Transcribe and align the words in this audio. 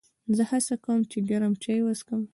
زه 0.35 0.43
هڅه 0.51 0.75
کوم 0.83 0.99
چې 1.11 1.17
ګرم 1.29 1.53
چای 1.63 1.79
وڅښم. 1.83 2.21